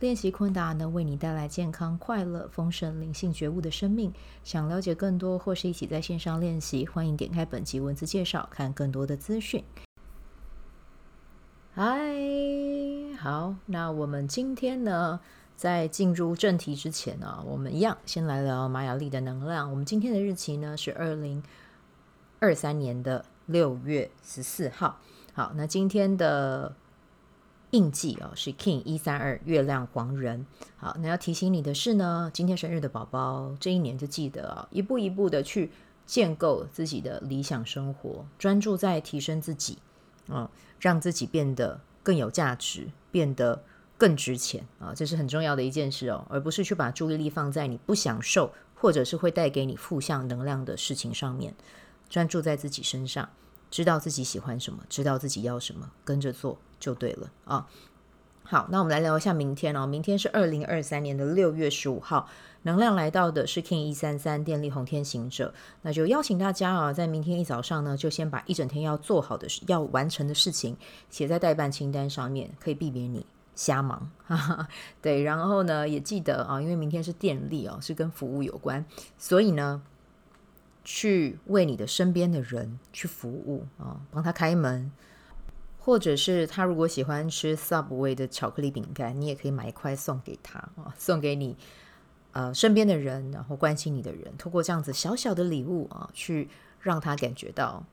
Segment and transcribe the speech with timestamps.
[0.00, 4.12] 练习昆达能为你带来健康、快乐、丰盛、灵性觉悟的生命。
[4.42, 9.64] 想了解更多或是一起在线上练习，欢迎点开本集文字介绍，看更多的资讯。
[11.72, 12.12] 嗨，
[13.18, 15.20] 好，那我们今天呢，
[15.56, 19.70] 在进入正题之前呢，我们一样先来聊玛雅历的能量。
[19.70, 21.42] 我们今天的日期呢是二零
[22.40, 25.00] 二三年的六月十四号。
[25.32, 26.74] 好，那今天的。
[27.74, 30.46] 印记哦，是 King 一三二月亮黄人。
[30.76, 35.72] 好，那要提醒你的是呢，今天生日的宝宝，这一年就记得啊，一步一步的去
[36.06, 39.78] 建构自己的理想生活，专注在提升自己，
[40.28, 43.64] 啊，让自己变得更有价值，变得
[43.98, 51.52] 更值钱啊，这是很重要的一件事哦，而不是去把注意力放在你不享受或者是会带给你负向能量的事情上面，
[52.08, 53.28] 专注在自己身上。
[53.70, 57.66] 知道自己喜欢什么，知道自己要什么，跟着做就对了啊。
[58.42, 59.86] 好，那我们来聊一下明天哦。
[59.86, 62.28] 明天是二零二三年的六月十五号，
[62.64, 65.54] 能量来到的是 Kin 一三三电力红天行者。
[65.80, 70.76] 那就邀请大家啊，在明天一早上呢，就先把一整天要做好的、要完成的事情
[71.08, 73.24] 写在待办清单上面，可以避免你
[73.54, 74.10] 瞎忙。
[75.00, 78.84] 对，然后呢，也记得啊，因为明天是电力哦，是跟服务有关，
[79.16, 79.82] 所以呢。
[80.86, 84.92] 去为你的身边的人去服务啊，帮他开门，
[85.84, 91.56] 或者是他如果喜欢吃 Subway 的巧克力饼干，你也可以买一块送给他啊，送给你
[92.32, 96.48] 呃身边的人，然后关心你的人，透过这样子小小的礼物啊，去
[96.80, 97.84] 让他感觉到。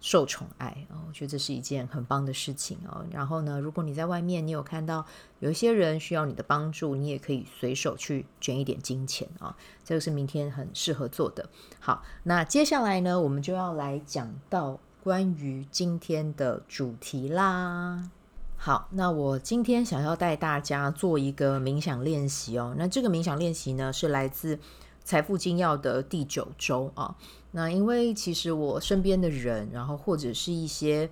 [0.00, 3.06] 受宠爱啊，我觉得这是一件很棒的事情哦。
[3.10, 5.06] 然后呢，如果你在外面，你有看到
[5.38, 9.56] 有一些人需要你的帮助，你也可以随手去捐一点金钱啊。
[9.82, 11.48] 这个是明天很适合做的。
[11.80, 18.08] 好，那接下来呢，我们就要来讲到关于今天的主题啦。
[18.56, 22.74] 好，那我今天想要带大家做一个冥想练习哦。
[22.78, 24.58] 那这个冥想练习呢，是来自
[25.04, 27.14] 财富精要的第九周啊。
[27.50, 31.10] 那因为其实我身边的人，然后或者是一些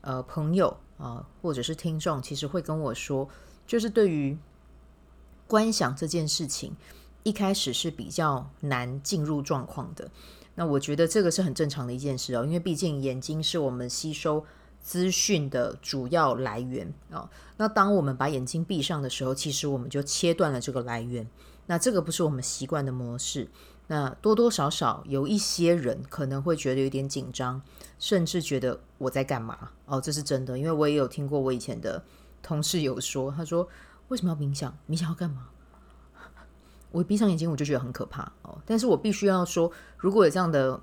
[0.00, 3.28] 呃朋友啊，或者是听众，其实会跟我说，
[3.66, 4.38] 就是对于
[5.46, 6.74] 观想这件事情，
[7.24, 10.10] 一开始是比较难进入状况的。
[10.58, 14.44] 那我觉得这个是很正常的一件事哦，因为毕竟眼睛是我们吸收
[14.82, 17.30] 资讯的主要来源哦。
[17.58, 21.28] 那当我们把眼睛闭上的时候，其实我们就切断了这个来源。
[21.66, 23.48] 那这个不是我们习惯的模式。
[23.86, 27.62] 那多多少少有一些人可能会觉得有点紧张，
[28.00, 29.70] 甚至觉得我在干嘛？
[29.86, 32.02] 哦，这是真的，因为我也有听过我以前的
[32.42, 33.68] 同事有说，他说
[34.08, 34.76] 为什么要冥想？
[34.90, 35.50] 冥想要干嘛？
[36.90, 38.58] 我闭上眼睛我就觉得很可怕哦。
[38.64, 40.80] 但是我必须要说，如果有这样的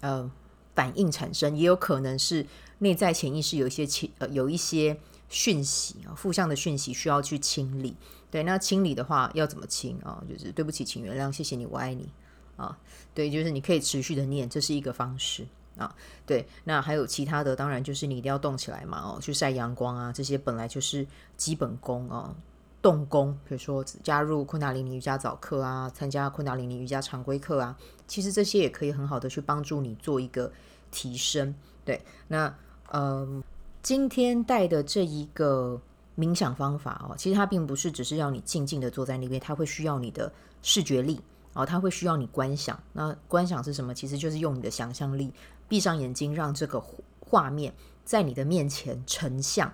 [0.00, 0.30] 呃
[0.74, 2.46] 反应产生，也有可能是
[2.78, 7.96] 内在潜意识有一些清呃有一些讯息啊，负向的讯息需要去清理。
[8.30, 10.22] 对，那清理的话要怎么清啊？
[10.28, 12.08] 就是对不起，请原谅，谢谢你，我爱你
[12.56, 12.78] 啊。
[13.12, 15.46] 对，就是你可以持续的念，这是一个方式
[15.76, 15.94] 啊。
[16.24, 21.06] 对，那还有其他的，当然就是你一定要动起来嘛，哦，去晒阳光啊，这些本来就是
[21.36, 22.34] 基本功啊。
[22.82, 27.76] 动功，比如说加入昆达里尼瑜伽早课啊，参加昆达里尼瑜伽常规课啊，
[28.06, 30.52] 其实这些也可以很好的去帮助你做一个
[30.90, 31.54] 提升。
[31.84, 32.54] 对，那、
[32.88, 33.42] 呃，
[33.82, 35.80] 今天带的这一个。
[36.18, 40.30] 冥想方法哦，其实它并不是只是要你静静的坐在那边，它会需要你的
[40.60, 41.18] 视觉力
[41.54, 42.78] 哦，它会需要你观想。
[42.92, 43.94] 那观想是什么？
[43.94, 45.32] 其实就是用你的想象力，
[45.66, 46.82] 闭上眼睛，让这个
[47.20, 47.72] 画面
[48.04, 49.72] 在你的面前成像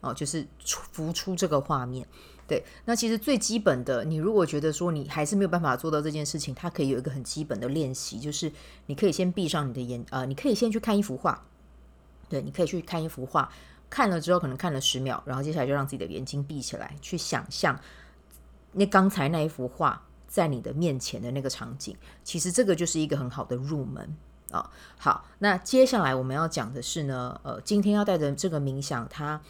[0.00, 2.04] 哦，就是浮出这个画面。
[2.46, 8.52] 对，那其实最基本的，你如果觉得说你还是没有办法做到这件事情，它可以有一个很基本的练习，就是
[8.86, 11.46] 你可以先闭上你的眼，呃，你可以先去看一幅画，
[12.28, 13.50] 对，你可以去看一幅画。
[13.90, 17.78] 看了之后，可能看了十秒，然后接下来就让自己的眼睛闭起来，去想象
[18.72, 21.96] 那刚才那一幅画在你的面前的那个场景。
[22.24, 24.16] 其实这个就是一个很好的入门
[24.50, 24.68] 啊。
[24.98, 29.40] 好，那接下来我们要讲的是呢，呃，今天要带着这个冥想，它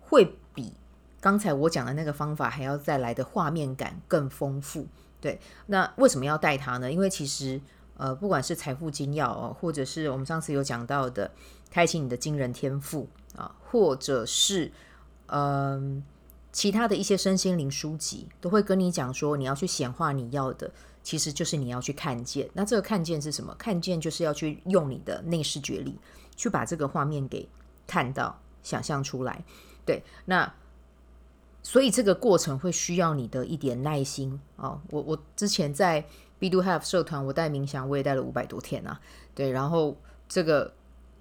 [0.00, 0.36] 会
[1.22, 4.86] 刚才我讲的那个方法还要再来的画面感更丰富。
[5.22, 6.92] 对，那为什么要带它呢？
[6.92, 7.58] 因为其实
[7.96, 11.30] 呃，不管是财富精要哦，或者是我们上次有讲到的
[11.70, 13.08] 开启你的惊人天赋。
[13.34, 14.70] 啊，或者是
[15.28, 16.04] 嗯、
[16.52, 20.70] 其他的一些身心灵书籍，都会跟你讲说，你要去显化你要的，
[21.02, 22.46] 其实就是你要去看见。
[22.52, 23.54] 那这个看见是什么？
[23.54, 25.98] 看见就是要去用你的内视觉力，
[26.36, 27.48] 去把这个画面给
[27.86, 29.42] 看到、想象出来。
[29.86, 30.52] 对，那
[31.62, 34.80] 所以这个过程会需要你的一点耐心哦。
[34.90, 36.04] 我我之前在
[36.38, 39.00] B do Have 社团，我带冥想，我也带了五百多天啊。
[39.34, 39.96] 对，然后
[40.28, 40.74] 这个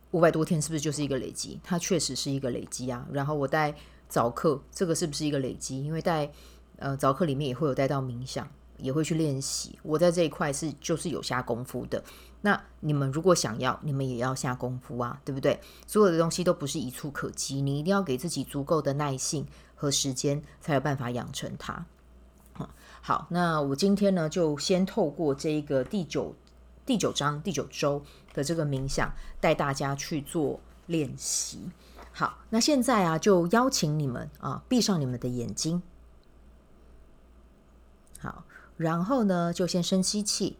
[0.10, 1.60] 五百多天是不是就是一个累积？
[1.64, 3.08] 它确实是一个累积啊。
[3.12, 3.76] 然后我带
[4.10, 5.84] 早课，这个是不是一个累积？
[5.84, 6.32] 因为带
[6.78, 9.78] 呃早课里面也会有带到冥想，也会去练习。
[9.84, 12.04] 我在这一块是就是有下功夫的。
[12.42, 15.60] 那你们如果想要，你们也要下功夫啊，对不对？
[15.86, 19.46] 所有的东西都不是一触可及，你一定要给自己足够的耐性
[19.82, 21.84] 和时间，才有办法养成它。
[23.02, 26.36] 好，那我今天呢，就先透过这一个第九
[26.86, 31.72] 第九章第九周的这个冥想，带大家去做练习。
[32.12, 35.82] 好，那现在啊，就邀请你们啊，闭上你们的眼睛。
[38.20, 38.44] 好，
[38.78, 40.60] 然后呢，就先深吸气，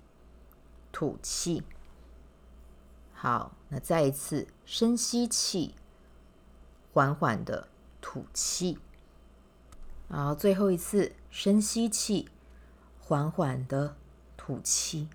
[0.92, 1.62] 吐气。
[3.14, 5.76] 好，那再一次深吸气，
[6.92, 7.68] 缓缓的
[8.02, 8.80] 吐气。
[10.14, 12.28] 好，最后一次深吸气，
[13.00, 13.96] 缓缓的
[14.36, 15.08] 吐气。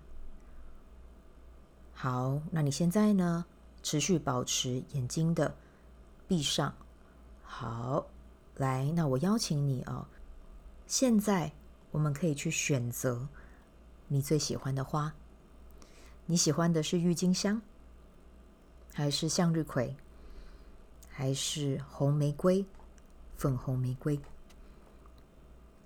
[1.93, 3.45] 好，那你现在呢，
[3.83, 5.55] 持续保持眼睛的
[6.27, 6.73] 闭上。
[7.43, 8.07] 好，
[8.55, 10.07] 来，那我邀请你哦。
[10.87, 11.51] 现在
[11.91, 13.29] 我们可以去选择
[14.07, 15.13] 你最喜欢的花。
[16.25, 17.61] 你喜欢的是郁金香，
[18.95, 19.95] 还是向日葵，
[21.07, 22.65] 还是红玫瑰、
[23.35, 24.19] 粉红玫瑰？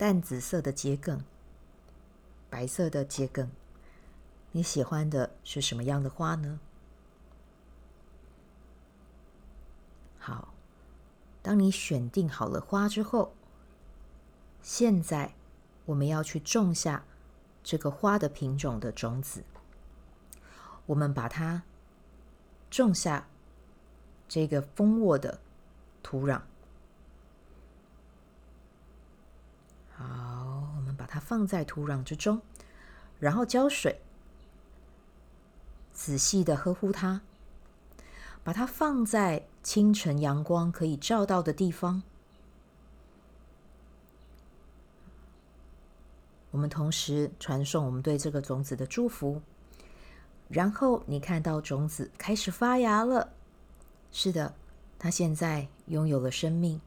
[0.01, 1.23] 淡紫色的桔梗，
[2.49, 3.51] 白色的桔梗，
[4.51, 6.59] 你喜欢的是什么样的花呢？
[10.17, 10.55] 好，
[11.43, 13.35] 当你选定好了花之后，
[14.63, 15.35] 现在
[15.85, 17.05] 我们要去种下
[17.63, 19.43] 这个花的品种的种子。
[20.87, 21.61] 我们把它
[22.71, 23.27] 种下
[24.27, 25.39] 这个蜂窝的
[26.01, 26.41] 土壤。
[29.93, 32.41] 好，我们把它放在土壤之中，
[33.17, 34.01] 然后浇水，
[35.93, 37.21] 仔细的呵护它，
[38.43, 42.03] 把它放在清晨阳光可以照到的地方。
[46.51, 49.41] 我们同时传送我们对这个种子的祝福，
[50.49, 53.31] 然后你看到种子开始发芽了。
[54.11, 54.53] 是的，
[54.99, 56.81] 它现在拥有了生命。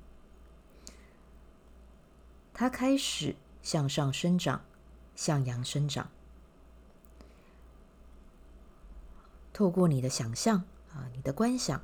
[2.52, 4.62] 它开始向上生长，
[5.16, 6.08] 向阳生长。
[9.52, 10.62] 透过你的想象
[10.92, 11.82] 啊，你的观想，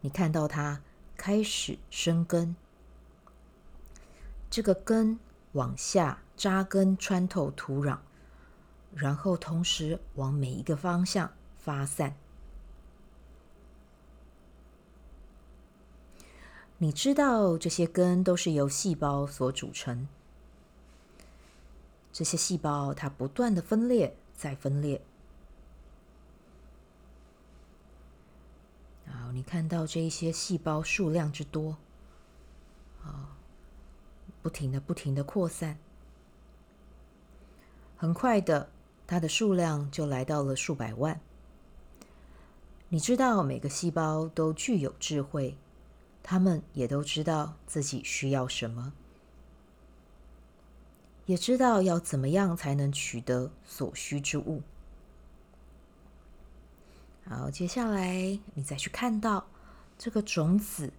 [0.00, 0.82] 你看到它
[1.16, 2.56] 开始生根。
[4.50, 5.20] 这个根
[5.52, 7.98] 往下扎根，穿透土壤，
[8.92, 12.16] 然后同时往每一个方向发散。
[16.78, 20.08] 你知道这些根都是由细胞所组成。
[22.12, 25.00] 这些细胞它不断的分裂，再分裂。
[29.04, 31.76] 然后你看到这一些细胞数量之多，
[33.02, 33.36] 啊，
[34.42, 35.78] 不停的、不停的扩散。
[37.96, 38.70] 很快的，
[39.06, 41.20] 它的数量就来到了数百万。
[42.88, 45.56] 你知道每个细胞都具有智慧。
[46.22, 48.92] 他们也都知道自己需要什么，
[51.26, 54.62] 也知道要怎么样才能取得所需之物。
[57.28, 59.46] 好，接下来你再去看到
[59.96, 60.92] 这个种子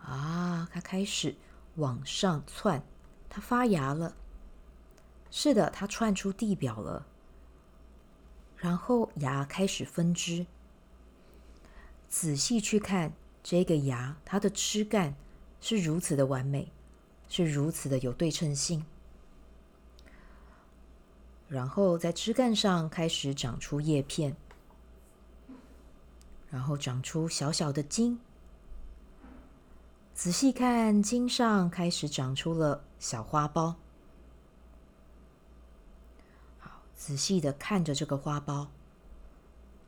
[0.00, 1.34] 啊，它开始
[1.76, 2.82] 往上窜，
[3.30, 4.14] 它发芽了。
[5.30, 7.06] 是的，它窜出地表了。
[8.56, 10.46] 然后芽开始分支，
[12.08, 13.12] 仔细去看。
[13.46, 15.14] 这个芽，它的枝干
[15.60, 16.72] 是如此的完美，
[17.28, 18.86] 是如此的有对称性。
[21.54, 24.34] 然后在枝干上开始长出叶片，
[26.50, 28.18] 然后长出小小的茎。
[30.14, 33.72] 仔细看，茎上开始长出了小花苞。
[36.58, 38.66] 好，仔细的看着这个花苞，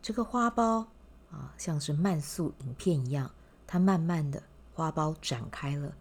[0.00, 0.86] 这个花苞
[1.32, 3.28] 啊，像是慢速影片一样。
[3.66, 4.40] 它慢慢的
[4.72, 5.92] 花苞展开了，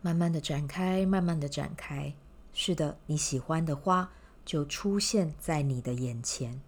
[0.00, 2.14] 慢慢的展开，慢慢的展开。
[2.54, 4.10] 是的，你喜欢的花
[4.44, 6.60] 就出现在你的眼前。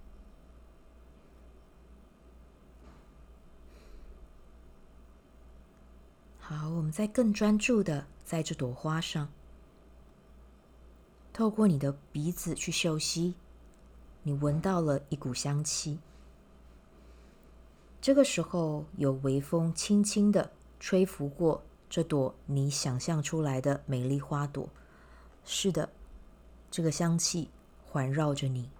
[6.38, 9.28] 好，我们再更专注的在这朵花上。
[11.32, 13.34] 透过你的鼻子去嗅息，
[14.22, 15.98] 你闻到了一股香气。
[18.00, 24.68] 这个时候，有微风轻轻的吹拂过这朵你想象出来的美丽花朵。
[25.44, 25.90] 是的，
[26.70, 27.50] 这个香气
[27.86, 28.70] 环绕着你。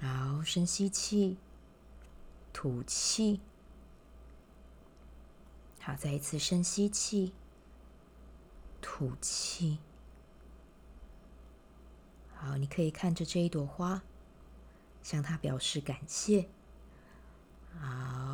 [0.00, 1.36] 好，深吸气，
[2.52, 3.40] 吐气。
[5.80, 7.32] 好，再一次深吸气，
[8.80, 9.78] 吐气。
[12.34, 14.02] 好，你可以看着这一朵花，
[15.02, 16.48] 向它表示感谢。
[17.78, 18.25] 好，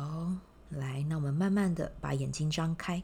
[0.73, 3.01] 来，那我们慢慢的把眼睛张开。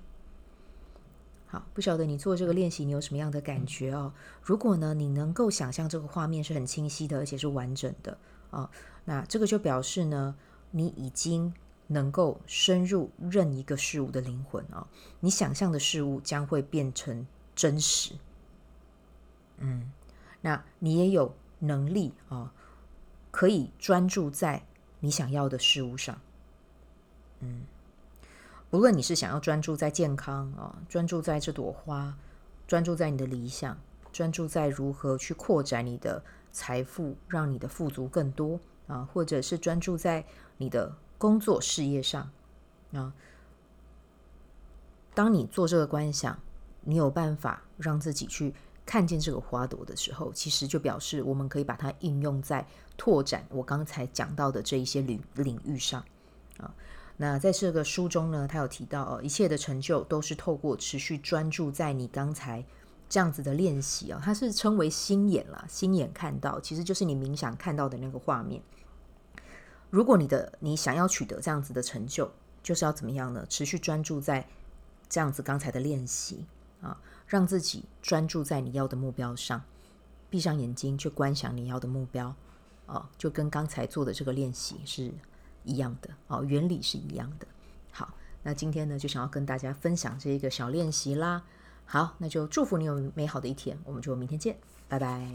[1.47, 4.13] 好，不晓得你做这个练习，你有什么样的感觉哦？
[4.43, 8.17] 如果呢，你能够想象这个画面是很清晰的，而且是完整的
[8.51, 8.69] 啊，
[9.05, 10.35] 那这个就表示呢，
[10.71, 11.53] 你已经。
[11.91, 14.87] 能够深入任一个事物的灵魂啊，
[15.21, 18.13] 你想象的事物将会变成真实。
[19.57, 19.91] 嗯，
[20.41, 22.53] 那你也有能力啊，
[23.31, 24.63] 可以专注在
[24.99, 26.21] 你想要的事物上。
[28.69, 32.17] 不论你是想要专注在健康啊，专注在这朵花，
[32.67, 33.77] 专注在你的理想，
[34.11, 40.25] 专注在如何去扩展你的财富，让你的富足更多啊，或者是专注在
[40.57, 40.95] 你的。
[41.19, 42.31] 工作事业上
[42.93, 43.13] 啊，
[45.13, 46.39] 当你做这个观想，
[46.85, 56.01] 你有办法让自己去看见这个花朵的时候，其实就表示我们可以把它应用在拓展我刚才讲到的这一些领领域上
[56.57, 56.73] 啊。
[57.21, 62.63] 那在这个书中呢，他有提到哦，一切的成就都是透过持续专注在你刚才
[63.09, 68.61] 这样子的练习啊，它是称为心眼啦，心眼看到，其实就是你冥想看到的那个画面。
[69.89, 72.31] 如果你的你想要取得这样子的成就，
[72.63, 73.45] 就是要怎么样呢？
[73.49, 74.47] 持续专注在
[75.09, 76.45] 这样子刚才的练习
[76.79, 76.97] 啊，
[77.27, 79.61] 让自己专注在你要的目标上，
[80.29, 82.33] 闭上眼睛去观想你要的目标
[82.85, 85.11] 啊，就跟刚才做的这个练习是
[85.69, 87.47] 一样的哦，原理是一样的。
[87.91, 88.09] 好，
[88.41, 91.43] 那今天呢，就想要跟大家分享这一个小练习啦。
[91.85, 94.57] 好，那就祝福你有美好的一天，我们就明天见，
[94.87, 95.27] 拜拜。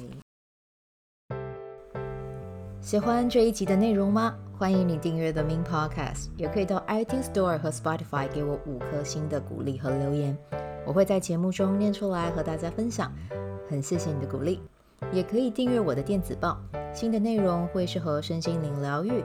[2.81, 4.37] 喜欢这一集的内容吗？
[4.59, 10.37] 欢迎你订阅 The Min Podcast，也可以到 iTunes Store 和 Spotify 给我五颗星的鼓励和留言，
[10.87, 13.11] 我会在节目中念出来和大家分享。
[13.71, 14.61] 很谢谢你的鼓励，
[15.13, 16.61] 也可以订阅我的电子报，
[16.93, 19.25] 新的内容会是和身心灵疗愈、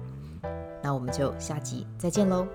[0.91, 2.45] 那我们就下集再见喽。